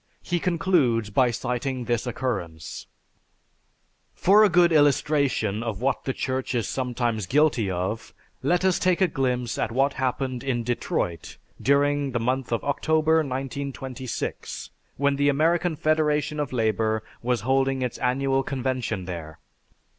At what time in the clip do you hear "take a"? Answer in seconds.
8.79-9.07